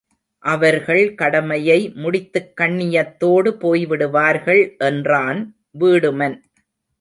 அவர்கள் 0.43 1.15
கடமையை 1.15 1.91
முடித்துக் 1.95 2.51
கண்ணியத்தோடு 2.57 3.51
போய்விடுவார்கள் 3.61 4.77
என்றான் 4.77 5.55
வீடுமன். 5.79 6.37